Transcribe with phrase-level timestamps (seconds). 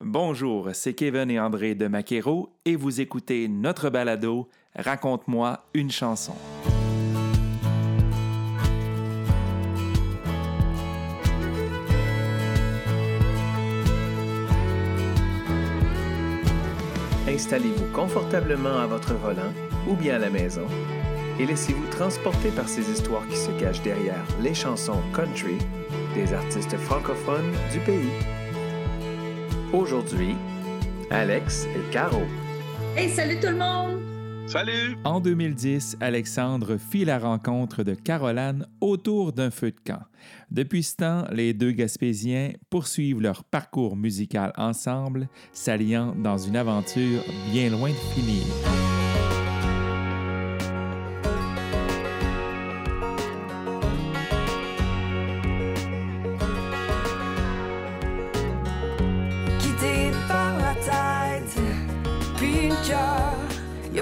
[0.00, 6.34] Bonjour, c'est Kevin et André de Maquero et vous écoutez notre balado Raconte-moi une chanson.
[17.26, 19.52] Installez-vous confortablement à votre volant
[19.88, 20.66] ou bien à la maison
[21.40, 25.58] et laissez-vous transporter par ces histoires qui se cachent derrière les chansons country
[26.14, 28.47] des artistes francophones du pays.
[29.72, 30.34] Aujourd'hui,
[31.10, 32.22] Alex et Caro.
[32.96, 34.00] Hey, salut tout le monde!
[34.46, 34.96] Salut!
[35.04, 40.00] En 2010, Alexandre fit la rencontre de Caroline autour d'un feu de camp.
[40.50, 47.22] Depuis ce temps, les deux Gaspésiens poursuivent leur parcours musical ensemble, s'alliant dans une aventure
[47.52, 48.44] bien loin de finir.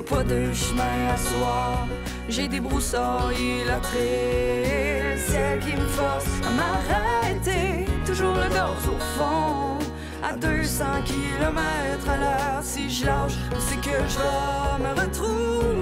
[0.09, 1.87] Pas de chemin à soi.
[2.29, 7.87] J'ai débroussaillé la traîne, celle qui me force à m'arrêter.
[8.05, 9.79] Toujours le gorge au fond,
[10.23, 12.63] à 200 km à l'heure.
[12.63, 15.77] Si je lâche, c'est que je vais me retrouver.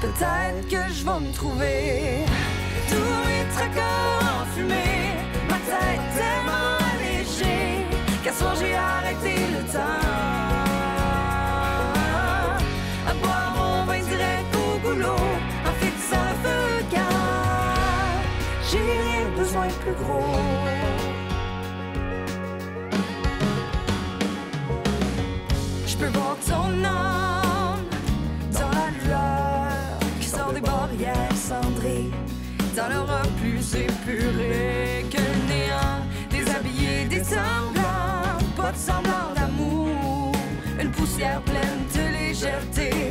[0.00, 2.24] Peut-être que je vais me trouver
[2.88, 4.89] Tous mes tracas en fumée
[8.58, 10.02] J'ai arrêté le temps.
[13.08, 15.26] À boire mon vin direct au goulot
[15.66, 17.20] En fixant le feu camp
[18.70, 20.36] J'ai rien besoin plus gros.
[25.86, 27.86] Je peux voir ton âme
[28.52, 32.10] dans la lueur qui sort des barrières cendrées,
[32.76, 37.24] dans l'aura plus épurée que le néant, déshabillé des
[38.72, 40.32] de semblant d'amour,
[40.80, 43.09] une poussière pleine de légèreté,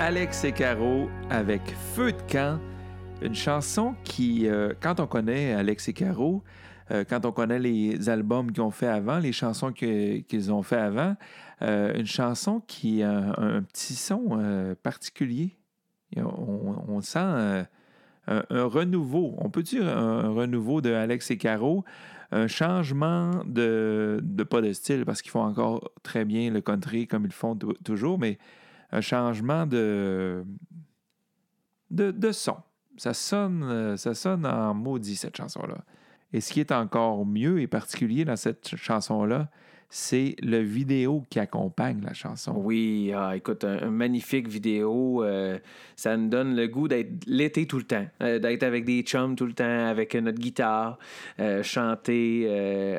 [0.00, 1.60] Alex et Caro avec
[1.94, 2.58] Feu de camp,
[3.20, 6.42] une chanson qui, euh, quand on connaît Alex et Caro,
[6.90, 10.80] euh, quand on connaît les albums qu'ils ont fait avant, les chansons qu'ils ont fait
[10.80, 11.16] avant,
[11.60, 15.58] euh, une chanson qui a un, petit son particulier.
[16.16, 17.66] On, sent
[18.26, 21.84] un, renouveau, on peut dire un, renouveau de Alex et Caro,
[22.30, 27.06] un changement de, de pas de style parce qu'ils font encore très bien le country
[27.06, 28.38] comme ils font tou- toujours, mais
[28.90, 30.44] un changement de,
[31.90, 32.56] de, de son.
[32.96, 35.78] Ça sonne, ça sonne en maudit, cette chanson-là.
[36.32, 39.50] Et ce qui est encore mieux et particulier dans cette chanson-là,
[39.94, 42.54] c'est le vidéo qui accompagne la chanson.
[42.56, 45.22] Oui, ah, écoute, un, magnifique vidéo.
[45.22, 45.58] euh,
[45.96, 49.36] ça nous donne le goût d'être l'été tout le temps, euh, d'être avec des chums
[49.36, 50.98] tout le temps, avec notre guitare,
[51.40, 52.48] euh, chanter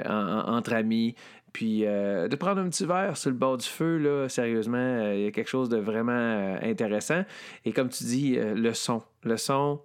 [0.06, 1.16] en- en- entre amis.
[1.52, 5.26] Puis de prendre un petit verre sur le bord du feu, là, sérieusement, il y
[5.26, 7.24] a quelque chose de vraiment intéressant.
[7.66, 9.02] Et comme tu dis, le son.
[9.24, 9.80] Le son,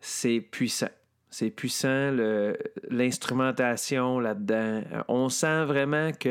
[0.00, 0.88] c'est puissant.
[1.30, 2.10] C'est puissant,
[2.90, 4.82] l'instrumentation là-dedans.
[4.92, 6.30] Euh, On sent vraiment qu'il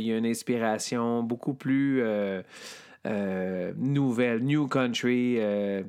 [0.00, 2.42] y a une inspiration beaucoup plus euh,
[3.06, 5.36] euh, nouvelle, new country.
[5.38, 5.82] euh,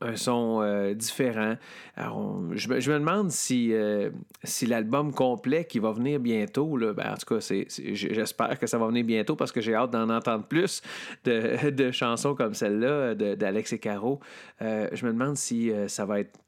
[0.00, 1.56] un son euh, différent.
[1.96, 4.10] Alors, je, me- demande si, euh,
[4.66, 7.40] l'album complet qui va venir bientôt, là, ben, en tout cas,
[7.76, 10.80] j'espère que ça va venir bientôt parce que j'ai hâte d'en entendre plus
[11.24, 14.20] de, chansons comme celle-là d'Alex et Caro.
[14.62, 16.38] Euh, je me demande si euh, ça va être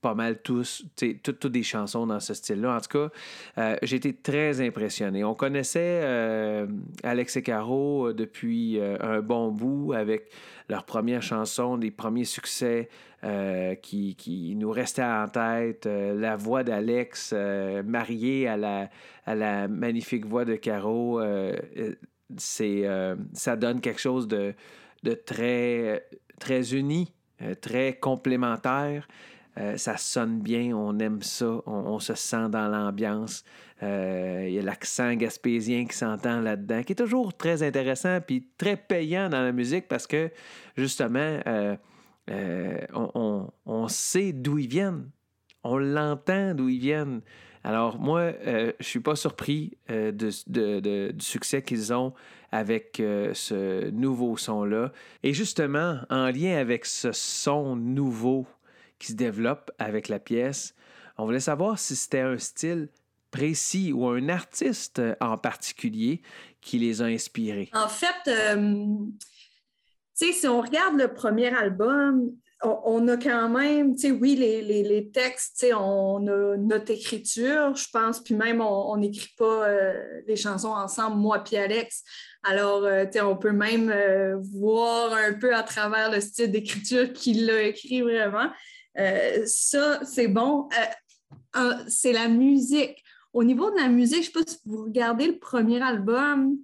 [0.00, 2.76] pas mal tous, toutes, toutes des chansons dans ce style-là.
[2.76, 3.12] En tout cas,
[3.58, 5.24] euh, j'ai été très impressionné.
[5.24, 6.66] On connaissait euh,
[7.02, 10.30] Alex et Caro euh, depuis un bon bout avec
[10.68, 12.88] leur première chanson, des premiers succès
[13.82, 15.86] qui, qui nous restaient en tête.
[15.86, 17.34] La voix d'Alex
[17.84, 18.88] mariée à la,
[19.26, 21.20] à la magnifique voix de Caro,
[22.36, 22.84] c'est,
[23.32, 24.54] ça donne quelque chose de,
[25.02, 26.06] de très,
[26.38, 27.12] très uni,
[27.60, 29.08] très complémentaire.
[29.60, 33.44] Euh, ça sonne bien, on aime ça, on, se sent dans l'ambiance.
[33.82, 38.48] Euh, Il y a l'accent gaspésien qui s'entend là-dedans, qui est toujours très intéressant puis
[38.56, 40.30] très payant dans la musique parce que
[40.76, 41.76] justement, euh,
[42.94, 45.10] on, on- on sait d'où ils viennent.
[45.62, 47.20] On l'entend d'où ils viennent.
[47.62, 50.10] Alors, moi, euh, je suis pas surpris de-
[50.48, 52.14] de- du succès qu'ils ont
[52.50, 52.96] avec
[53.34, 54.92] ce nouveau son-là.
[55.22, 58.46] Et justement, en lien avec ce son nouveau
[59.00, 60.74] qui se développe avec la pièce,
[61.18, 62.88] on voulait savoir si c'était un style
[63.32, 66.22] précis ou un artiste en particulier
[66.60, 67.70] qui les a inspirés.
[67.72, 68.84] En fait, euh,
[70.14, 72.30] si on regarde le premier album,
[72.62, 76.26] on, on a quand même, tu sais, oui, les, les- les textes, tu sais, on
[76.26, 81.42] a notre écriture, je pense, puis même on n'écrit pas euh, les chansons ensemble, moi
[81.42, 82.04] puis Alex.
[82.42, 86.50] Alors, euh, tu sais, on peut même euh, voir un peu à travers le style
[86.50, 88.50] d'écriture qu'il a écrit vraiment.
[88.98, 90.68] Euh, ça, c'est bon.
[91.56, 93.02] Euh, c'est la musique.
[93.32, 96.56] Au niveau de la musique, je ne sais pas si vous regardez le premier album,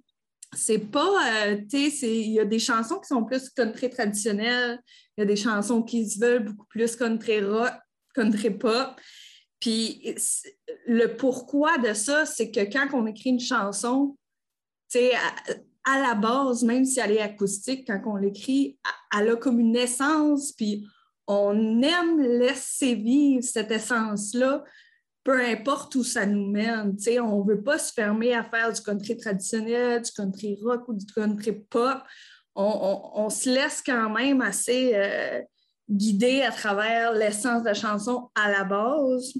[0.53, 4.79] c'est pas, euh, il y a des chansons qui sont plus country traditionnelles,
[5.17, 7.73] il y a des chansons qui se veulent beaucoup plus country rock,
[8.13, 8.99] country pop.
[9.59, 10.15] Puis
[10.85, 14.17] le pourquoi de ça, c'est que quand on écrit une chanson,
[14.89, 14.99] tu
[15.83, 18.77] à, la base, même si elle est acoustique, quand on l'écrit,
[19.13, 20.85] elle- elle a comme une essence, puis
[21.27, 24.63] on aime laisser vivre cette essence-là,
[25.23, 26.95] peu importe où ça nous mène.
[27.21, 30.93] On ne veut pas se fermer à faire du country traditionnel, du country rock ou
[30.93, 31.99] du country pop.
[32.55, 35.41] On, se laisse quand même assez euh,
[35.87, 39.33] guider à travers l'essence de la chanson à la base.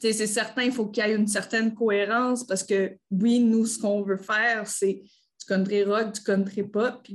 [0.00, 3.78] C'est certain, il faut qu'il y ait une certaine cohérence parce que oui, nous, ce
[3.78, 7.08] qu'on veut faire, c'est du country rock, du country pop,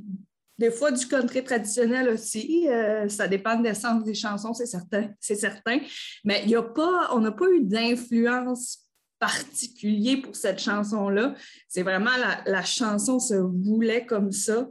[0.61, 2.69] des fois du country traditionnel aussi.
[2.69, 5.09] Euh, ça dépend de l'essence des chansons, c'est certain.
[5.19, 5.79] C'est certain.
[6.23, 8.87] Mais a pas, on n'a pas eu d'influence
[9.17, 11.33] particulière pour cette chanson-là.
[11.67, 12.11] C'est vraiment
[12.45, 14.69] la, chanson se voulait comme ça.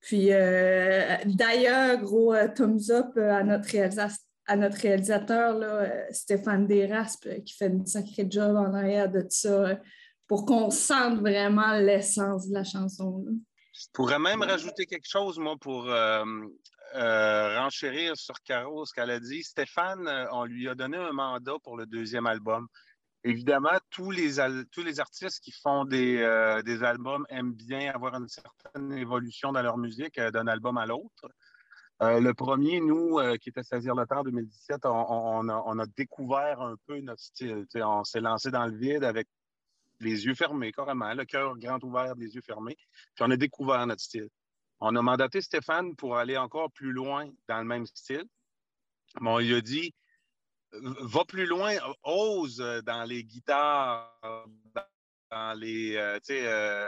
[0.00, 3.68] Puis euh, d'ailleurs, gros euh, thumbs up à notre,
[4.78, 5.60] réalisateur,
[6.10, 9.74] Stéphane Desraspes, qui fait une sacrée job en arrière de ça euh,
[10.28, 13.24] pour qu'on sente vraiment l'essence de la chanson.
[13.26, 13.32] là.
[13.72, 16.24] Je pourrais même rajouter quelque chose, moi, pour euh,
[16.94, 19.42] euh, renchérir sur Caro, ce qu'elle a dit.
[19.42, 22.68] Stéphane, euh, on lui a donné un mandat pour le deuxième album.
[23.24, 24.34] Évidemment, tous les,
[24.72, 29.52] tous les artistes qui font des, euh, des albums aiment bien avoir une certaine évolution
[29.52, 31.28] dans leur musique d'un album à l'autre.
[32.02, 35.78] Euh, le premier, nous, euh, qui était Saisir le temps en 2017, on, a, on
[35.78, 37.64] a découvert un peu notre style.
[37.76, 39.28] On s'est lancé dans le vide avec
[40.02, 42.76] les yeux fermés, carrément, le cœur grand ouvert, les yeux fermés.
[43.14, 44.28] Puis on a découvert notre style.
[44.80, 48.24] On a mandaté Stéphane pour aller encore plus loin dans le même style.
[49.20, 49.94] Mais on lui a dit
[50.72, 54.18] va plus loin, ose dans les guitares,
[55.30, 55.96] dans les.
[55.96, 56.86] euh, tu sais, euh,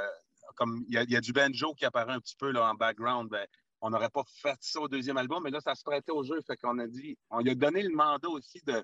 [0.57, 3.29] comme il y, a- du banjo qui apparaît un petit peu là, en background.
[3.31, 3.47] Ben,
[3.81, 6.41] on n'aurait pas fait ça au deuxième album, mais là, ça se prêtait au jeu.
[6.47, 8.83] Fait qu'on a dit, on lui a donné le mandat aussi de,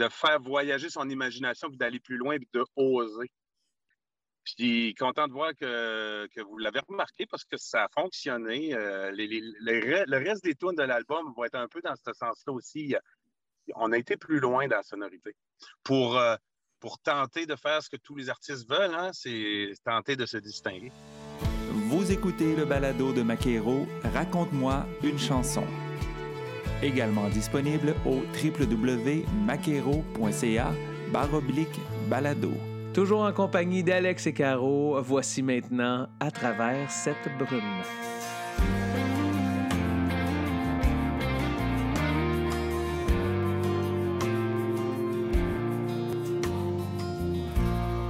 [0.00, 3.30] de faire voyager son imagination, puis d'aller plus loin, puis de oser.
[4.44, 8.74] Puis content de voir que, que vous l'avez remarqué parce que ça a fonctionné.
[8.74, 12.94] Euh, le reste des tunes de l'album vont être un peu dans ce sens-là aussi.
[13.76, 15.36] On a été plus loin dans la sonorité.
[15.84, 16.34] Pour, euh,
[16.80, 20.38] pour tenter de faire ce que tous les artistes veulent, hein, c'est tenter de se
[20.38, 20.90] distinguer.
[21.90, 25.66] Vous écoutez le balado de Maquero, Raconte-moi une chanson.
[26.82, 30.72] Également disponible au www.maquero.ca
[31.12, 32.52] baroblique balado.
[32.94, 37.82] Toujours en compagnie d'Alex et Caro, voici maintenant À travers cette brume.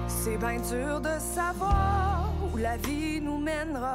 [0.07, 3.95] C'est bien dur de savoir où la vie nous mènera.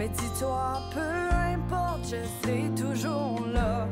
[0.00, 3.86] Mais dis-toi, peu importe, je serai toujours là.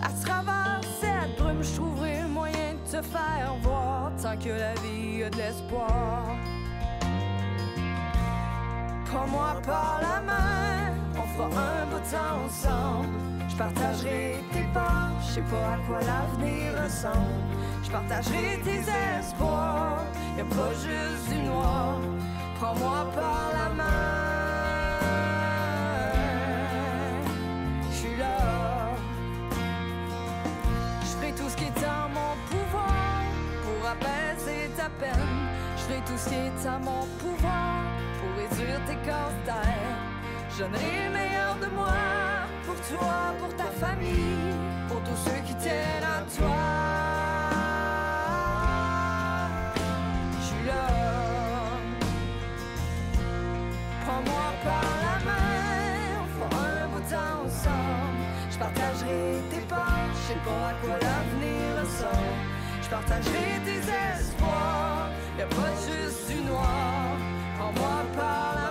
[0.00, 4.74] À travers cette brume, je trouverai le moyen de te faire voir tant que la
[4.74, 6.26] vie a de l'espoir.
[9.06, 13.08] Prends-moi par la main, on fera un beau temps ensemble.
[13.48, 17.42] Je partagerai tes peurs, je sais pas à quoi l'avenir ressemble.
[17.82, 18.84] Je partagerai tes
[19.18, 20.04] espoirs,
[20.36, 21.98] y a pas juste du noir.
[22.60, 24.27] Prends-moi par la main,
[35.00, 37.84] Je qui est en mon pouvoir
[38.18, 40.08] pour réduire tes casse-têtes.
[40.50, 41.94] Je donnerai le meilleur de moi
[42.66, 44.54] pour toi, pour ta famille,
[44.88, 46.56] pour tous ceux qui tiennent à toi.
[50.32, 50.88] Je suis là.
[54.04, 58.24] Prends-moi par la main, on fera un beau temps ensemble.
[58.50, 62.47] Je partagerai tes peurs, je sais pas à quoi l'avenir ressemble.
[62.88, 63.80] Je partagerai tes
[64.18, 67.18] espoirs, y'a pas juste du noir.
[67.58, 68.67] Prends-moi par la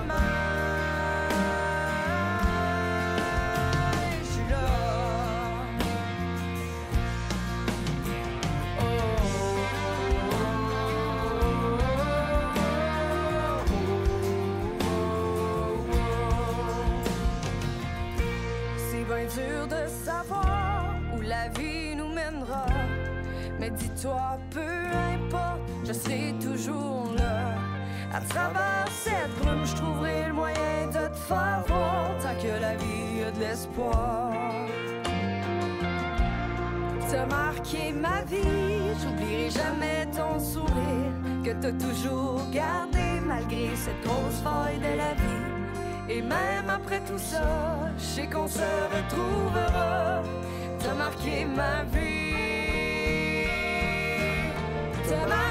[25.98, 27.56] serai toujours là.
[28.14, 32.76] À travers cette brume, je trouverai le moyen de te faire voir tant que la
[32.76, 34.32] vie a de l'espoir.
[37.10, 41.14] T'as marqué ma vie, j'oublierai jamais ton sourire
[41.44, 45.48] que t'as toujours gardé malgré cette grosse faille de la vie.
[46.10, 50.22] Et même après tout ça, je sais qu'on se retrouvera.
[50.80, 53.48] T'as marqué ma vie,
[55.08, 55.47] t'as marqué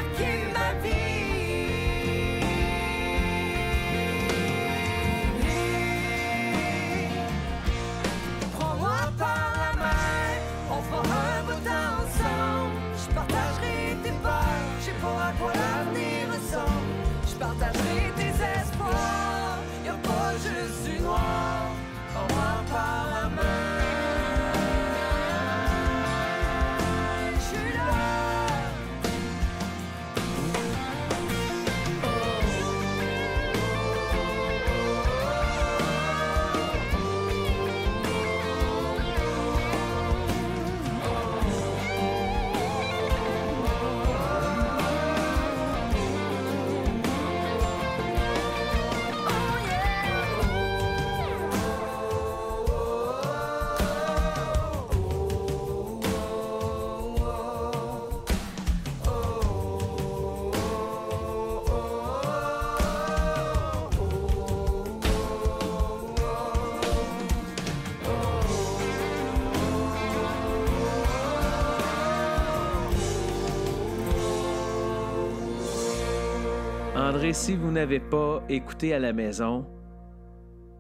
[77.16, 79.66] André, si vous n'avez pas écouté à la maison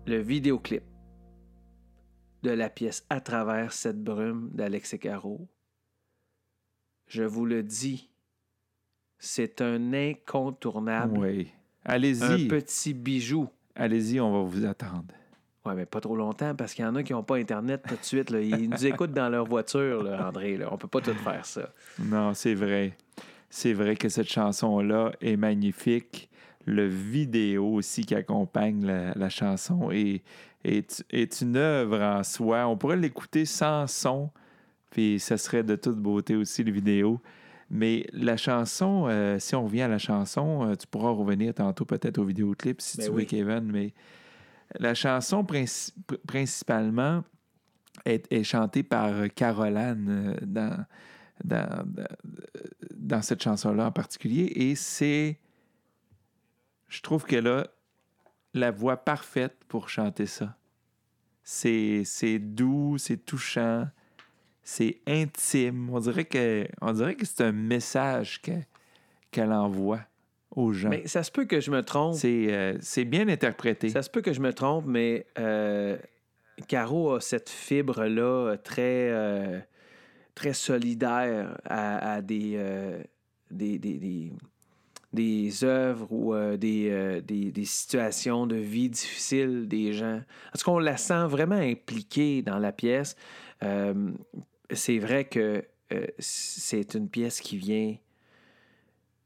[0.06, 0.82] le vidéoclip
[2.42, 5.48] de la pièce À travers cette brume d'Alexis Caro,
[7.06, 8.10] je vous le dis,
[9.18, 11.48] c'est un incontournable, Oui.
[11.86, 12.48] un Allez-y.
[12.48, 13.48] petit bijou.
[13.74, 15.06] Allez-y, on va vous attendre.
[15.64, 17.96] Ouais, mais pas trop longtemps parce qu'il y en a qui n'ont pas Internet tout
[17.96, 18.28] de suite.
[18.28, 18.42] là.
[18.42, 20.58] Ils nous écoutent dans leur voiture, là, André.
[20.58, 20.68] Là.
[20.70, 21.70] On peut pas tout faire ça.
[21.98, 22.94] Non, c'est vrai.
[23.58, 26.28] C'est vrai que cette chanson-là est magnifique.
[26.66, 30.22] Le vidéo aussi qui accompagne la, la chanson est,
[30.62, 32.66] est, est une œuvre en soi.
[32.66, 34.28] On pourrait l'écouter sans son,
[34.90, 37.18] puis ça serait de toute beauté aussi, le vidéo.
[37.70, 41.86] Mais la chanson, euh, si on revient à la chanson, euh, tu pourras revenir tantôt
[41.86, 43.24] peut-être au vidéoclip si Ben tu veux.
[43.24, 43.94] Kevin, mais
[44.78, 47.24] la chanson princi- pr- principalement
[48.04, 50.84] est, est chantée par Caroline euh, dans,
[51.44, 51.86] dans,
[52.94, 54.52] dans, cette chanson-là en particulier.
[54.54, 55.38] Et c'est.
[56.88, 57.66] Je trouve qu'elle a
[58.54, 60.56] la voix parfaite pour chanter ça.
[61.42, 63.88] C'est c'est doux, c'est touchant,
[64.62, 65.90] c'est intime.
[65.90, 68.62] On dirait que, on dirait que c'est un message que-
[69.30, 70.00] qu'elle envoie
[70.50, 70.88] aux gens.
[70.88, 72.14] Mais ça se peut que je me trompe.
[72.14, 73.90] C'est euh, c'est bien interprété.
[73.90, 75.96] Ça se peut que je me trompe, mais euh,
[76.68, 79.60] Caro a cette fibre-là très, euh,
[80.36, 83.02] très solidaire à, des, euh,
[83.50, 84.30] des, des,
[85.12, 90.20] des- œuvres ou euh, des, euh, des, des situations de vie difficiles des gens.
[90.54, 93.16] Est-ce qu'on la sent vraiment impliquée dans la pièce?
[93.62, 94.12] Euh,
[94.70, 97.96] c'est vrai que euh, c'est une pièce qui vient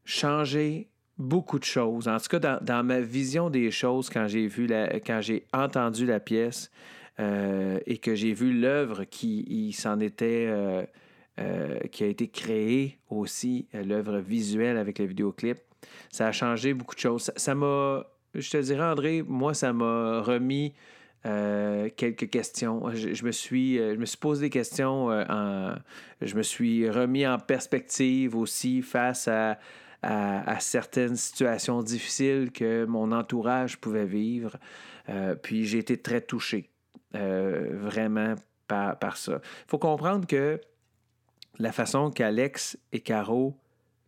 [0.05, 0.87] changer
[1.17, 2.07] beaucoup de choses.
[2.07, 5.45] En tout cas, dans, dans ma vision des choses, quand j'ai vu la, quand j'ai
[5.51, 6.71] entendu la pièce
[7.19, 10.49] et que j'ai vu l'œuvre qui s'en était
[11.41, 15.57] euh, qui a été créée aussi, euh, l'œuvre visuelle avec le vidéoclip,
[16.11, 17.31] ça a changé beaucoup de choses.
[17.35, 18.05] Ça- m'a,
[18.35, 20.73] je te dirais, André, moi, ça m'a remis
[21.25, 22.83] euh, quelques questions.
[22.93, 25.07] Je, me suis, je me suis posé des questions.
[25.07, 25.75] en-
[26.21, 29.57] je me suis remis en perspective aussi face à,
[30.59, 34.57] certaines situations difficiles que mon entourage pouvait vivre.
[35.41, 36.69] Puis j'ai été très touché,
[37.13, 38.35] vraiment,
[38.67, 39.41] par ça.
[39.43, 40.59] Il faut comprendre que
[41.59, 43.57] la façon qu'Alex et Caro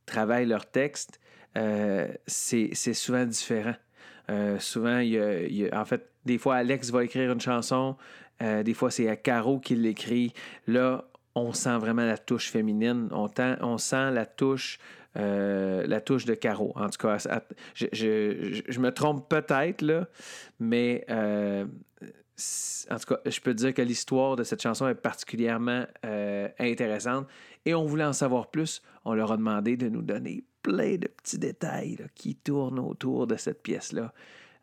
[0.06, 1.20] travaillent leurs textes,
[1.58, 3.76] euh, c'est souvent différent.
[4.30, 7.98] Euh, souvent, en fait, des fois, Alex va écrire une chanson,
[8.42, 10.34] euh, des fois, c'est à Caro qui l'écrit.
[10.68, 14.80] Là, on sent vraiment la touche féminine, on, sent la touche,
[15.16, 16.74] la touche de Caro.
[16.76, 17.18] En tout cas,
[17.74, 20.08] je, me trompe peut-être,
[20.60, 21.06] mais
[22.90, 27.28] en tout cas, je peux dire que l'histoire de cette chanson est particulièrement euh, intéressante.
[27.66, 28.82] Et on voulait en savoir plus.
[29.06, 33.36] On leur a demandé de nous donner plein de petits détails qui tournent autour de
[33.36, 34.14] cette pièce-là.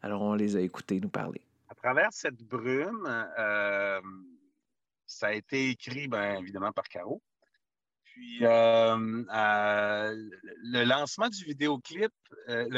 [0.02, 1.42] Alors, on les a écoutés nous parler.
[1.68, 3.06] À travers cette brume,
[3.38, 4.00] euh,
[5.06, 7.22] ça a été écrit, bien évidemment, par Caro.
[8.20, 10.28] Puis, euh, euh,
[10.62, 12.12] le lancement du vidéoclip,
[12.50, 12.68] euh,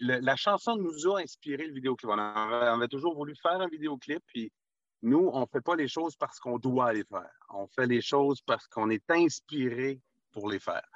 [0.00, 2.10] la chanson nous a inspiré le vidéoclip.
[2.10, 4.52] On on avait toujours voulu faire un vidéoclip, puis
[5.00, 7.32] nous, on ne fait pas les choses parce qu'on doit les faire.
[7.48, 10.86] On fait les choses parce qu'on est inspiré pour les faire.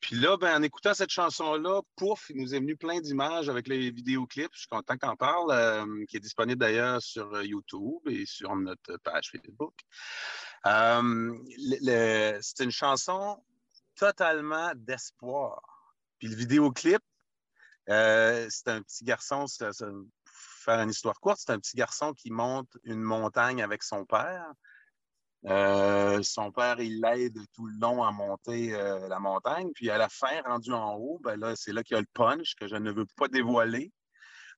[0.00, 3.68] Puis là, ben, en écoutant cette chanson-là, pouf, il nous est venu plein d'images avec
[3.68, 4.50] les vidéoclips.
[4.52, 8.54] Je suis content qu'on parle, euh, qui est disponible d'ailleurs sur euh, YouTube et sur
[8.56, 9.74] notre page Facebook.
[10.66, 11.36] Euh,
[12.40, 13.42] c'est une chanson
[13.96, 15.62] totalement d'espoir.
[16.18, 17.02] Puis le vidéoclip,
[17.88, 22.30] euh, c'est un petit garçon, pour faire une histoire courte, c'est un petit garçon qui
[22.30, 24.52] monte une montagne avec son père.
[25.46, 29.70] Euh, son père, il l'aide tout le long à monter euh, la montagne.
[29.74, 32.08] Puis à la fin, rendu en haut, ben là, c'est là qu'il y a le
[32.12, 33.92] punch que je ne veux pas dévoiler.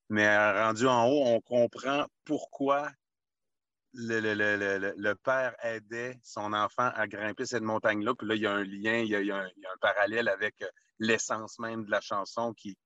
[0.09, 2.91] Mais euh, rendu en haut, on comprend pourquoi
[3.93, 8.15] le, le- le- le- père aidait son enfant à grimper cette montagne-là.
[8.15, 9.79] Puis là, il y a un lien, il y a, un, il y a un
[9.81, 10.65] parallèle avec
[10.99, 12.77] l'essence même de la chanson qui,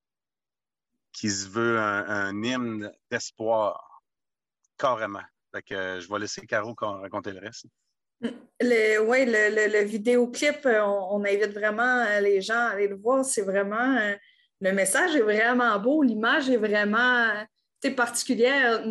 [1.13, 4.03] qui se veut un, hymne d'espoir,
[4.79, 5.23] carrément.
[5.53, 7.67] Fait que je vais laisser Caro con- raconter le reste.
[8.61, 12.71] Le, ouais, le, le- le vidéoclip, euh, on, on invite vraiment euh, les gens à
[12.71, 13.25] aller le voir.
[13.25, 13.97] C'est vraiment.
[13.97, 14.15] euh,
[14.61, 17.29] le message est vraiment beau, l'image est vraiment
[17.97, 18.83] particulière.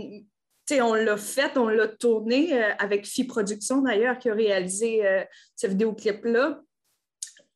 [0.82, 5.02] On l'a fait, on l'a tourné avec Phi Productions d'ailleurs, qui a réalisé
[5.56, 6.62] ce vidéoclip-là.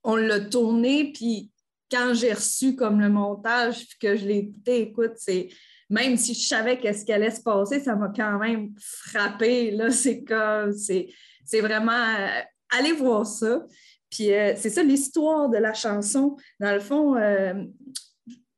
[0.03, 1.51] On l'a tourné, puis
[1.91, 5.49] quand j'ai reçu comme le montage, puis que je l'ai écouté, écoute, c'est
[5.89, 9.71] même si je savais qu'est-ce qui allait se passer, ça m'a quand même frappé.
[9.71, 11.07] Là, c'est comme, c'est,
[11.47, 12.41] c'est vraiment, euh,
[12.77, 13.65] allez voir ça.
[14.09, 16.35] Puis euh, c'est ça l'histoire de la chanson.
[16.59, 17.53] Dans le fond, euh,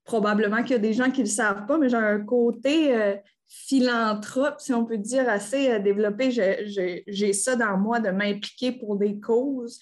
[0.03, 3.15] probablement qu'il y a des gens qui ne le savent pas, mais j'ai un côté
[3.47, 6.31] philanthrope, si on peut dire, assez développé.
[6.31, 9.79] J'ai- ça dans moi de m'impliquer pour des causes.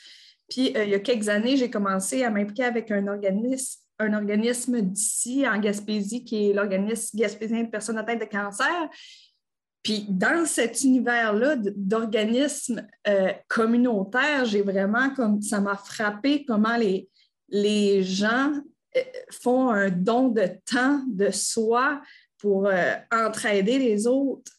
[0.50, 4.82] Puis il y a quelques années, j'ai commencé à m'impliquer avec un organisme, un organisme
[4.82, 8.89] d'ici, en Gaspésie, qui est l'organisme gaspésien de personnes atteintes de cancer.
[9.88, 17.08] Puis dans cet univers-là d'organismes euh, communautaires, j'ai vraiment comme ça m'a frappé comment les,
[17.47, 18.52] les gens
[18.97, 22.02] euh, font un don de temps, de soi
[22.38, 24.52] pour euh, entraider les autres.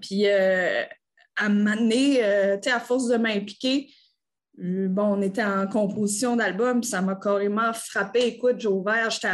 [0.00, 3.90] Puis à m'amener, à force de m'impliquer,
[4.58, 8.26] Bon, on était en composition d'album, ça m'a carrément frappé.
[8.26, 9.28] Écoute, j'ai ouvert, j'étais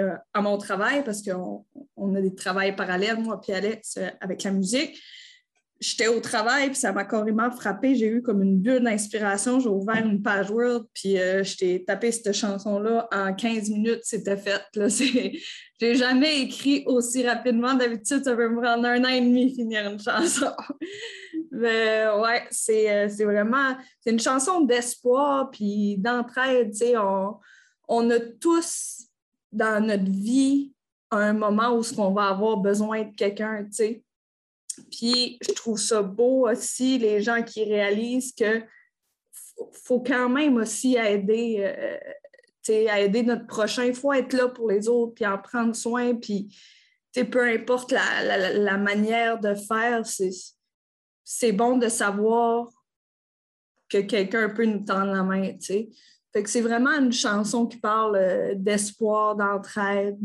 [0.00, 1.64] à, à mon travail parce qu'on
[2.00, 4.98] on a des travails parallèles, moi et Alex, euh, avec la musique.
[5.78, 7.94] J'étais au travail, puis ça m'a carrément frappé.
[7.94, 9.60] J'ai eu comme une bulle d'inspiration.
[9.60, 11.42] J'ai ouvert une page Word, puis euh,
[11.86, 14.60] tapé cette chanson-là en 15 minutes, c'était fait.
[15.80, 17.72] J'ai jamais écrit aussi rapidement.
[17.72, 20.52] D'habitude, ça peut me prendre un an et demi finir une chanson.
[21.50, 26.74] Mais ouais, c'est, euh, c'est vraiment c'est une chanson d'espoir puis d'entraide.
[26.96, 27.36] On,
[27.88, 29.06] on a tous
[29.50, 30.72] dans notre vie
[31.18, 33.64] un moment où on va avoir besoin de quelqu'un.
[33.64, 34.02] tu sais.
[34.90, 38.62] Puis je trouve ça beau aussi, les gens qui réalisent que
[39.84, 41.56] faut, quand même aussi aider.
[41.60, 41.98] euh,
[42.88, 43.84] à aider notre prochain.
[43.84, 46.54] Il faut être là pour les autres, puis en prendre soin, puis
[47.32, 50.02] peu importe la, la- la manière de faire,
[51.24, 52.68] c'est bon de savoir
[53.88, 55.88] que quelqu'un peut nous tendre la main, tu sais.
[56.46, 60.20] C'est vraiment une chanson qui parle euh, d'espoir, d'entraide.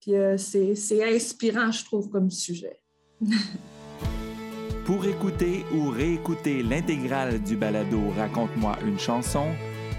[0.00, 2.80] Puis euh, c'est inspirant, je trouve, comme sujet.
[4.86, 9.48] Pour écouter ou réécouter l'intégrale du balado Raconte-moi une chanson,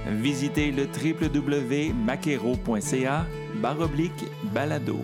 [0.08, 3.28] visitez le www.maquero.ca
[3.62, 4.98] baroblique balado.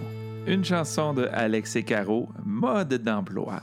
[0.48, 3.62] Une chanson de Alex et Caro, mode d'emploi.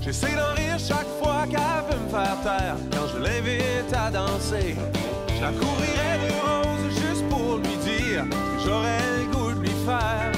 [0.00, 4.76] J'essaie d'en rire chaque fois qu'elle veut me faire taire quand je l'invite à danser.
[5.34, 9.76] Je la couvrirai de rose juste pour lui dire que j'aurais le goût de lui
[9.86, 10.32] faire.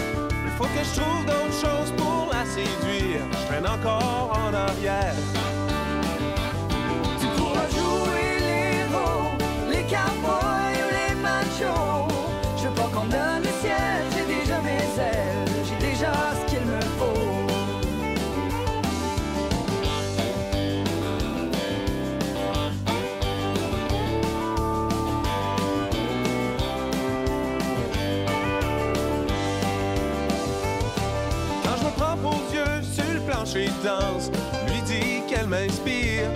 [0.45, 3.23] Il faut que je trouve d'autres choses pour la séduire.
[3.33, 5.15] Je traîne encore en arrière.
[34.69, 36.31] Lui dit qu'elle m'inspire.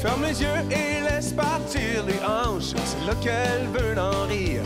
[0.00, 4.62] Ferme les yeux et laisse partir les hanches, c'est là qu'elle veut en rire.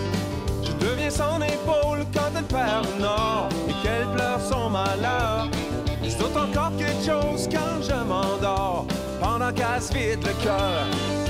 [0.63, 5.49] Je deviens son épaule quand elle perd le nord et qu'elle pleure son malheur.
[6.03, 8.87] C'est d'autant encore quelque chose quand je m'endors,
[9.21, 11.24] pendant qu'elle se vide le cœur.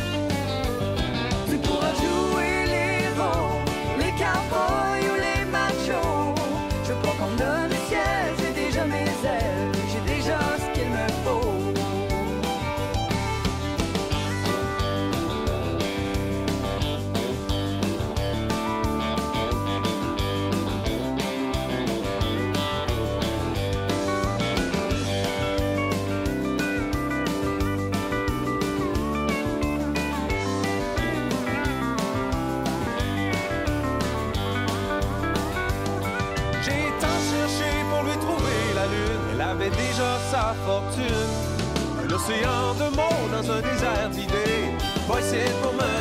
[42.25, 44.71] Océan de mots dans un désert d'idées,
[45.19, 45.94] essayer pour me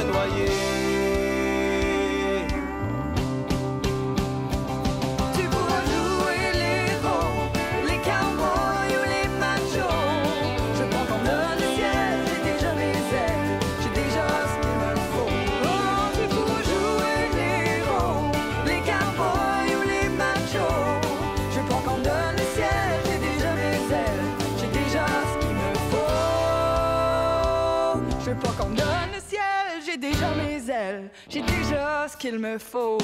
[31.30, 32.97] j'ai déjà ce qu'il me faut.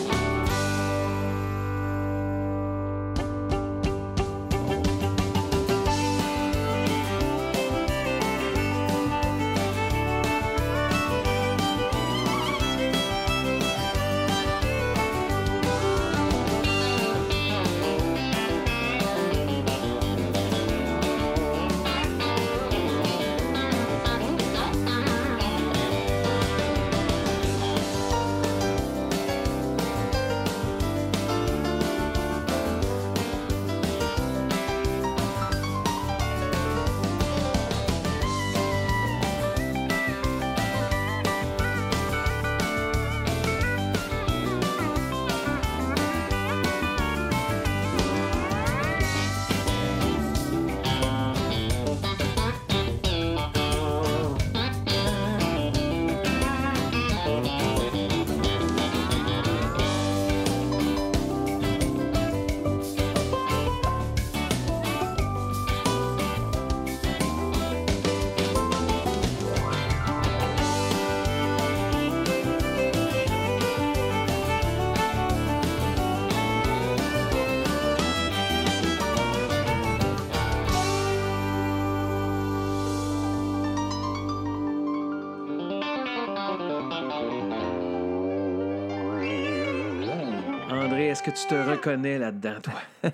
[91.31, 92.81] Que tu te reconnais là-dedans, toi?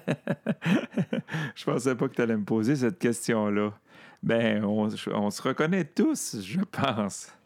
[1.55, 3.73] je pensais pas que tu allais me poser cette question-là.
[4.23, 7.31] Ben, on, on se reconnaît tous, je pense.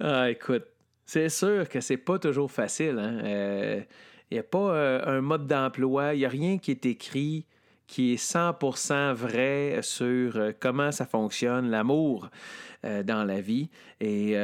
[0.00, 0.64] Ah, écoute,
[1.06, 2.96] c'est sûr que c'est pas toujours facile.
[2.98, 3.82] Il hein.
[4.30, 7.46] n'y a pas euh, un mode d'emploi, il n'y a rien qui est écrit
[7.86, 12.30] qui est 100% vrai sur euh, comment ça fonctionne, l'amour
[12.84, 13.70] euh, dans la vie.
[14.00, 14.36] Et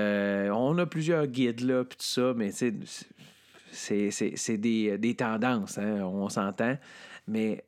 [0.52, 2.50] on a plusieurs guides là, puis tout ça, mais
[3.72, 6.76] c'est, des, des, tendances, hein, on s'entend.
[7.28, 7.64] Mais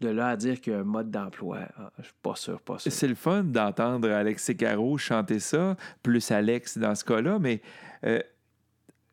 [0.00, 2.60] de là à dire qu'il y a un mode d'emploi, ah, je suis pas sûr,
[2.60, 2.90] pas sûr.
[2.90, 7.60] C'est le fun d'entendre Alex Caro chanter ça, plus Alex dans ce cas-là, mais
[8.04, 8.20] euh,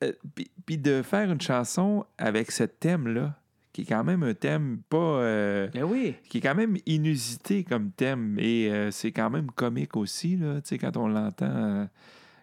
[0.03, 0.11] euh,
[0.65, 3.35] puis de faire une chanson avec ce thème-là,
[3.73, 4.97] qui est quand même un thème pas.
[4.97, 6.15] Euh, ben oui.
[6.27, 10.97] Qui est quand même inusité comme thème, et c'est quand même comique aussi, là, quand
[10.97, 11.87] on l'entend.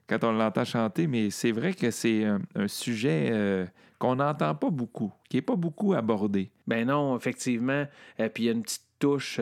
[0.07, 5.13] quand on l'entend chanter, mais c'est vrai que c'est un, sujet qu'on n'entend pas beaucoup,
[5.29, 6.51] qui n'est pas beaucoup abordé.
[6.67, 7.87] Ben non, effectivement.
[8.19, 9.41] et puis il y a une petite touche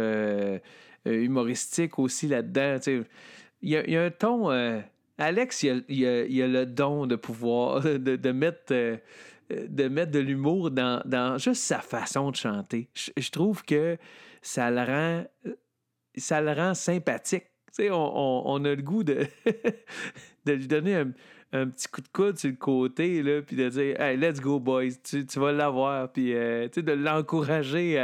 [1.05, 2.79] humoristique aussi là-dedans.
[3.63, 4.51] Il y, a un ton
[5.19, 8.97] Alex, il a, a, le don de pouvoir, de, mettre, euh,
[9.51, 12.89] de mettre de l'humour dans, juste sa façon de chanter.
[12.95, 13.97] Je, trouve que
[14.43, 15.25] ça le rend,
[16.17, 17.47] ça le rend sympathique.
[17.81, 19.27] on, on, a le goût de,
[20.45, 21.13] de lui donner un,
[21.53, 24.59] un petit coup de coude sur le côté, là, puis de dire Hey, let's go,
[24.59, 26.11] boys, tu, vas l'avoir.
[26.11, 27.99] Puis euh, de l'encourager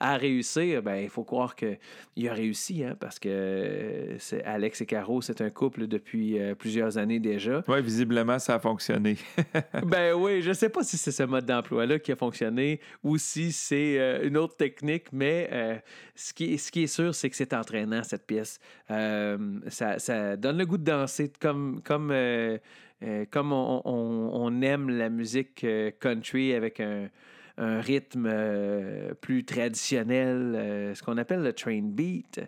[0.00, 0.82] à, réussir.
[0.82, 5.50] Ben, il faut croire qu'il a réussi, hein, parce que Alex et Caro, c'est un
[5.50, 7.64] couple depuis euh, plusieurs années déjà.
[7.66, 9.16] Oui, visiblement, ça a fonctionné.
[9.84, 13.50] ben oui, je sais pas si c'est ce mode d'emploi-là qui a fonctionné ou si
[13.50, 15.82] c'est euh, une autre technique, mais
[16.14, 18.58] ce, qui, ce qui est sûr, c'est que c'est entraînant, cette pièce.
[18.88, 21.80] Ça, ça, donne le goût de danser comme.
[21.82, 22.12] comme
[23.04, 27.10] euh, comme on, aime la musique euh, country avec un,
[27.56, 32.40] rythme euh, plus traditionnel, ce qu'on appelle le train beat.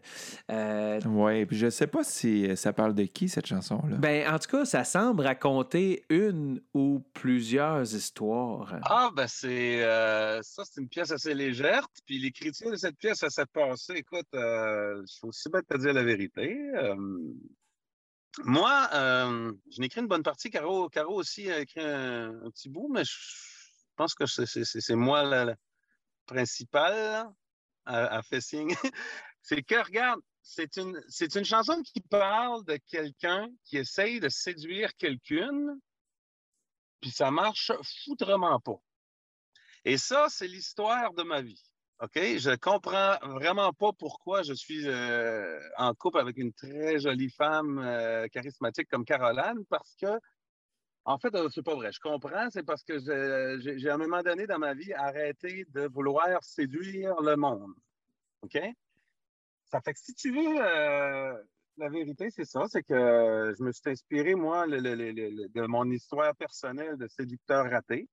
[0.49, 3.99] oui, puis je sais pas si ça parle de qui cette chanson-là.
[3.99, 8.81] Ben, en tout cas, ça semble raconter une ou plusieurs histoires.
[8.83, 9.81] Ah, ben c'est
[10.42, 11.87] ça, c'est une pièce assez légère.
[12.05, 13.92] Puis l'écriture de cette pièce, ça s'est passé.
[13.99, 16.73] Écoute, il faut aussi bien te dire la vérité.
[18.44, 20.51] Moi, euh, je n'ai écrit une bonne partie.
[20.51, 23.14] Caro, Caro aussi a écrit un, petit bout, mais je
[23.96, 25.55] pense que c'est moi le
[26.27, 27.31] principal
[27.87, 28.75] à, faire signe.
[29.42, 31.01] c'est que, regarde, c'est une,
[31.35, 35.81] une chanson qui parle de quelqu'un qui essaye de séduire quelqu'une,
[37.01, 37.72] puis ça marche
[38.05, 38.81] foutrement pas.
[39.85, 41.62] Et ça, c'est l'histoire de ma vie.
[42.00, 42.14] OK?
[42.14, 44.87] Je comprends vraiment pas pourquoi je suis
[45.78, 50.18] en couple avec une très jolie femme charismatique comme Caroline, parce que,
[51.04, 51.92] en fait, euh, c'est pas vrai.
[51.92, 55.88] Je comprends, c'est parce que j'ai à un moment donné dans ma vie arrêté de
[55.88, 57.72] vouloir séduire le monde.
[58.42, 58.59] OK?
[59.64, 60.59] Ça fait que si tu veux,
[61.78, 66.96] la vérité, c'est ça, c'est que je me suis inspiré, moi, de mon histoire personnelle
[66.98, 68.09] de séducteur raté.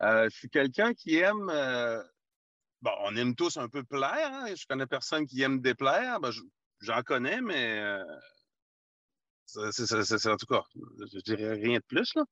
[0.00, 1.50] je suis quelqu'un qui aime
[2.82, 4.30] bon, on aime tous un peu plaire.
[4.32, 4.54] Hein?
[4.54, 6.20] Je connais personne qui aime déplaire.
[6.20, 6.30] Ben,
[6.80, 8.04] j'en connais, mais euh,
[9.46, 10.62] c'est en tout cas,
[11.12, 12.14] je dirais rien de plus.
[12.14, 12.24] Là.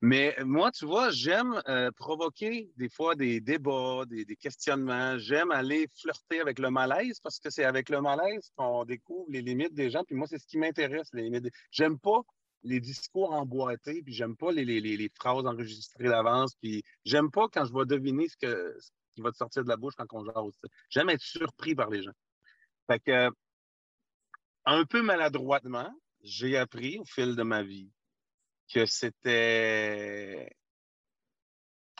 [0.00, 5.16] Mais moi, tu vois, j'aime euh, provoquer des fois des débats, des, questionnements.
[5.18, 9.42] J'aime aller flirter avec le malaise parce que c'est avec le malaise qu'on découvre les
[9.42, 10.04] limites des gens.
[10.04, 11.48] Puis moi, c'est ce qui m'intéresse, les limites.
[11.70, 12.20] J'aime pas
[12.64, 17.48] les discours emboîtés, puis j'aime pas les, les, les, phrases enregistrées d'avance, puis j'aime pas
[17.52, 18.76] quand je vais deviner ce que,
[19.14, 20.58] qui va te sortir de la bouche quand on jase.
[20.90, 22.12] J'aime être surpris par les gens.
[22.86, 23.30] Fait que,
[24.64, 27.90] un peu maladroitement, j'ai appris au fil de ma vie
[28.72, 30.50] que c'était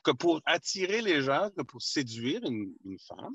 [0.05, 2.75] que pour attirer les gens, que pour séduire une,
[3.07, 3.35] femme,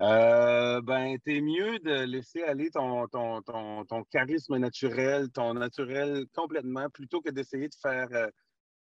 [0.00, 6.88] euh, ben, t'es mieux de laisser aller ton, ton, ton, charisme naturel, ton naturel complètement,
[6.90, 8.28] plutôt que d'essayer de faire euh,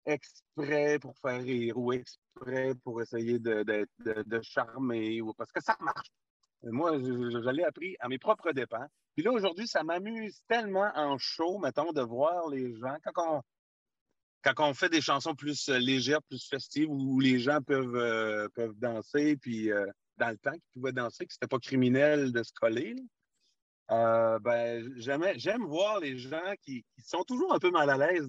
[0.05, 2.26] exprès pour faire rire ou exprès
[2.83, 6.11] pour essayer de, de, charmer ou parce que ça marche.
[6.63, 8.87] Moi, je, l'ai appris à mes propres dépens.
[9.15, 12.97] Puis là, aujourd'hui, ça m'amuse tellement en show, mettons, de voir les gens.
[13.03, 13.41] Quand on,
[14.43, 18.47] quand on fait des chansons plus euh, légères, plus festives, où les gens peuvent, euh,
[18.55, 19.85] peuvent danser, puis euh,
[20.17, 22.95] dans le temps qu'ils pouvaient danser, que c'était pas criminel de se coller,
[23.89, 28.27] euh, ben, j'aime voir les gens qui, sont toujours un peu mal à l'aise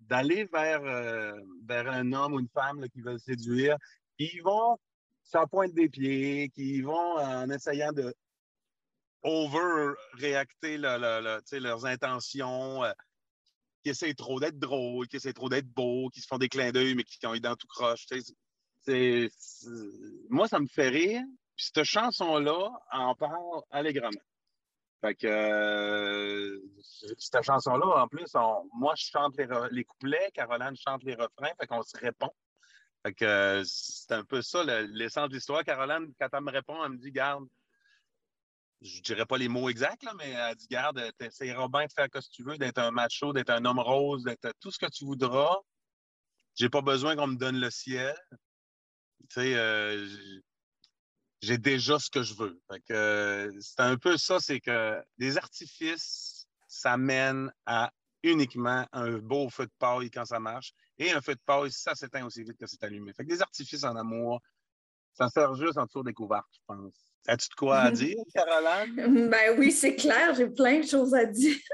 [0.00, 1.32] d'aller vers, euh,
[1.64, 3.76] vers un homme ou une femme qui veulent séduire,
[4.18, 4.76] qui vont
[5.22, 8.12] sans pointe des pieds, qui vont en essayant de
[9.22, 12.92] over-réacter leurs intentions, euh,
[13.84, 16.72] qui essaient trop d'être drôles, qui essaient trop d'être beaux, qui se font des clins
[16.72, 18.06] d'œil, mais qui ont eu dans tout croche.
[20.28, 21.22] moi, ça me fait rire.
[21.54, 24.10] Puis cette chanson-là en parle allègrement.
[25.00, 26.60] Fait que euh,
[27.18, 31.52] cette chanson-là, en plus, on- moi, je chante les, les couplets, Caroline chante les refrains,
[31.60, 32.30] fait qu'on se répond.
[33.06, 35.62] Fait que c'est un peu ça le- l'essence de l'histoire.
[35.62, 37.46] Caroline, quand elle me répond, elle me dit Garde,
[38.80, 42.28] je dirais pas les mots exacts, mais elle dit Garde, t'essayeras bien de faire ce
[42.28, 45.04] que tu veux, d'être un macho, d'être un homme rose, d'être tout ce que tu
[45.04, 45.56] voudras.
[46.56, 48.16] J'ai pas besoin qu'on me donne le ciel.
[49.28, 50.08] Tu sais, euh,
[51.40, 52.60] j'ai déjà ce que je veux.
[52.90, 57.90] Euh, c'est un peu ça, c'est que les artifices, ça mène à
[58.22, 60.72] uniquement un beau feu de paille quand ça marche.
[60.98, 63.12] Et un feu de paille, ça s'éteint aussi vite que c'est allumé.
[63.12, 64.40] Fait que des artifices en amour,
[65.14, 66.94] ça sert juste en dessous découverte, je pense.
[67.26, 69.28] As-tu de quoi à dire, Caroline?
[69.28, 71.56] Ben oui, c'est clair, j'ai plein de choses à dire.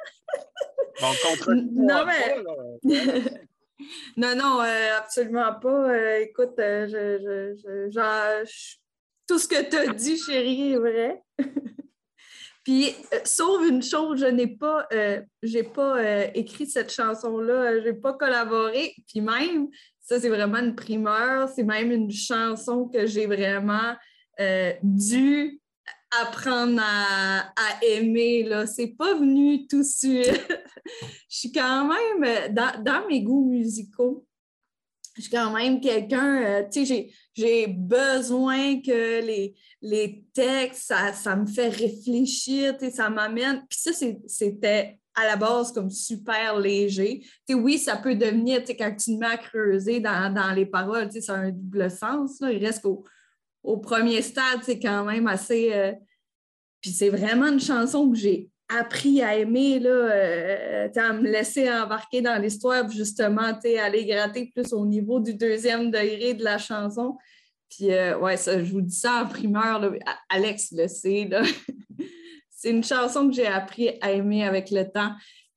[1.00, 2.36] Bon, contre Non, mais-
[4.16, 5.90] non, non, euh, absolument pas.
[5.90, 6.86] Euh, écoute, je,
[7.58, 8.76] je- je-
[9.26, 11.22] tout ce que tu as dit, chérie, est vrai.
[12.64, 15.20] Puis, euh, sauf une chose, je n'ai pas, euh,
[15.74, 18.94] pas euh, écrit cette chanson-là, je n'ai pas collaboré.
[19.06, 19.68] Puis même,
[20.00, 23.94] ça, c'est vraiment une primeur, c'est même une chanson que j'ai vraiment
[24.82, 25.60] dû
[26.22, 28.42] apprendre à, aimer.
[28.44, 28.66] Là.
[28.66, 30.26] C'est pas venu tout de suite.
[31.30, 34.26] je suis quand même, dans, dans mes goûts musicaux,
[35.16, 41.12] je suis quand même quelqu'un, euh, tu sais, j'ai- besoin que les, les textes, ça,
[41.12, 43.64] ça me fait réfléchir, tu sais, ça m'amène.
[43.68, 43.90] Puis ça,
[44.26, 47.20] c'était à la base comme super léger.
[47.20, 50.32] Tu sais, oui, ça peut devenir, tu sais, quand tu te mets à creuser dans,
[50.32, 52.40] dans les paroles, tu sais, ça a un double sens.
[52.40, 52.52] Là.
[52.52, 53.04] Il reste qu'au
[53.62, 55.72] au premier stade, c'est quand même assez.
[55.72, 55.92] euh,
[56.80, 61.70] Puis c'est vraiment une chanson que j'ai appris à aimer, là, euh, à me laisser
[61.70, 67.16] embarquer dans l'histoire, justement, aller gratter plus au niveau du deuxième degré de la chanson.
[67.68, 69.92] Puis, euh, ouais, ça, je vous dis ça en primeur,
[70.28, 71.28] Alex le sait,
[72.50, 75.12] c'est une chanson que j'ai appris à aimer avec le temps.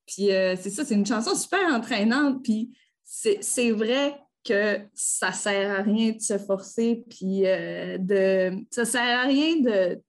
[0.06, 2.42] Puis, euh, c'est ça, c'est une chanson super entraînante.
[2.42, 9.18] Puis, c'est vrai que ça sert à rien de se forcer, puis de, ça sert
[9.18, 10.00] à rien de,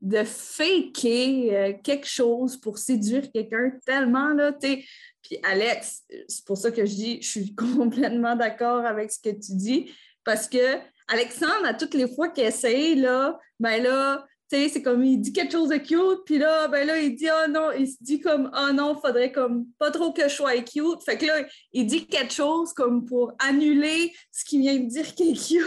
[0.00, 4.84] de faker euh, quelque chose pour séduire quelqu'un tellement, là, tu.
[5.22, 9.30] Puis Alex, c'est pour ça que je dis, je suis complètement d'accord avec ce que
[9.30, 9.92] tu dis,
[10.24, 15.18] parce que Alexandre, à toutes les fois qu'il essaye, là, ben là, c'est comme il
[15.18, 17.96] dit quelque chose de cute, puis là, ben là, il dit, oh non, il se
[18.00, 21.02] dit comme, oh non, faudrait comme pas trop que je sois cute.
[21.04, 25.14] Fait que là, il dit quelque chose comme pour annuler ce qu'il vient de dire
[25.14, 25.64] qu'il est cute.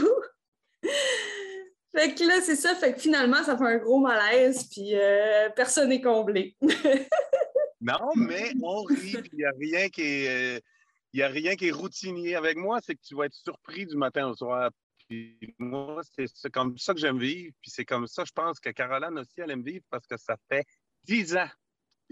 [1.95, 2.73] fait que là, c'est ça.
[2.75, 6.56] Fait que finalement, ça fait un gros malaise, puis euh, personne n'est comblé.
[7.84, 10.58] Non, mais on rit, puis il n'y a rien qui est.
[10.58, 13.97] euh, a rien qui est routinier avec moi, c'est que tu vas être surpris du
[13.97, 14.69] matin au soir.
[15.10, 17.54] Puis moi, c'est c'est comme ça que j'aime vivre.
[17.60, 20.38] Puis c'est comme ça, je pense que Caroline aussi, elle aime vivre parce que ça
[20.47, 20.63] fait
[21.06, 21.49] 10 ans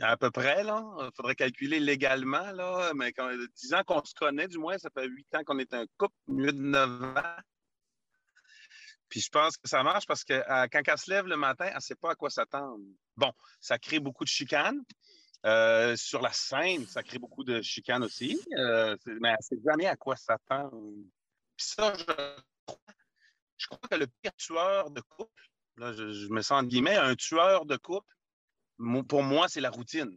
[0.01, 0.83] à peu près, là.
[1.01, 2.91] Il faudrait calculer légalement, là.
[2.95, 5.73] Mais quand, 10 ans qu'on se connaît, du moins, ça fait 8 ans qu'on est
[5.73, 7.41] un couple, mieux de 9 ans.
[9.09, 11.65] Puis je pense que ça marche parce que euh, quand elle se lève le matin,
[11.67, 12.79] elle ne sait pas à quoi s'attendre.
[13.17, 14.83] Bon, ça crée beaucoup de chicanes.
[15.45, 18.39] Euh, sur la scène, ça crée beaucoup de chicanes aussi.
[18.57, 20.93] Euh, mais elle ne sait jamais à quoi s'attendre.
[21.57, 22.79] Puis ça, je crois,
[23.57, 27.15] je crois que le pire tueur de couple, là, je, me sens en guillemets, un
[27.15, 28.13] tueur de couple,
[29.07, 30.15] pour moi, c'est la routine.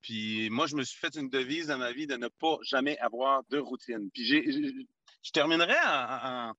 [0.00, 2.96] Puis moi, je me suis fait une devise dans ma vie de ne pas jamais
[2.98, 4.10] avoir de routine.
[4.12, 6.54] Puis je terminerai en-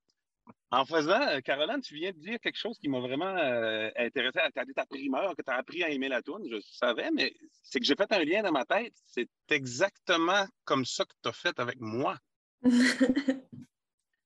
[0.73, 4.39] en faisant, euh, Caroline, tu viens de dire quelque chose qui m'a vraiment euh, intéressé.
[4.51, 6.47] Tu as dit ta primeur, que tu as appris à aimer la toune.
[6.49, 7.31] Je savais, mais
[7.61, 8.95] c'est que j'ai fait un lien dans ma tête.
[9.05, 12.17] C'est exactement comme ça que tu as fait avec moi.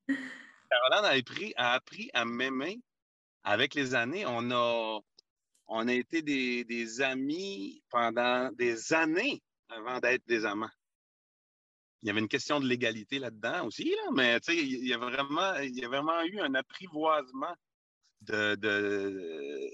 [0.07, 2.79] Caroline a appris, a appris à m'aimer
[3.43, 4.25] avec les années.
[4.25, 5.01] On a,
[5.67, 10.71] on a été des, des amis pendant des années avant d'être des amants.
[12.03, 14.93] Il y avait une question de légalité là-dedans aussi, là, mais tu sais, il y
[14.93, 17.55] a vraiment, il y a vraiment eu un apprivoisement
[18.21, 19.69] de, de,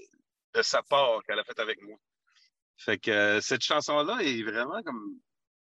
[0.54, 1.96] de sa part qu'elle a fait avec moi.
[2.76, 5.18] Fait que euh, cette chanson-là est vraiment comme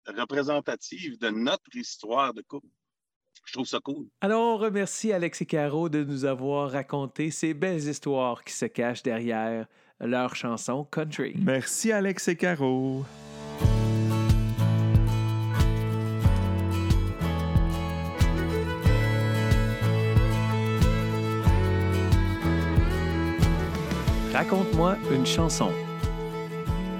[0.07, 2.67] représentative de notre histoire de couple.
[3.45, 4.07] Je trouve ça cool.
[4.21, 8.65] Alors, on remercie Alex et Caro de nous avoir raconté ces belles histoires qui se
[8.65, 9.67] cachent derrière
[9.99, 11.33] leur chanson Country.
[11.37, 13.03] Merci, Alex et Caro.
[24.33, 25.69] Raconte-moi une chanson.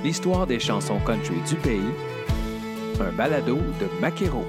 [0.04, 1.82] L'histoire des chansons country du pays.
[3.00, 4.46] Un balado de Maquero.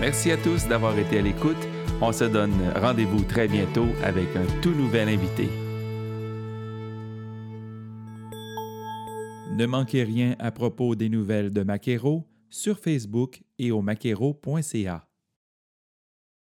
[0.00, 1.56] Merci à tous d'avoir été à l'écoute.
[2.00, 5.48] On se donne rendez-vous très bientôt avec un tout nouvel invité.
[9.56, 15.04] Ne manquez rien à propos des nouvelles de Maquero sur Facebook et au maquero.ca.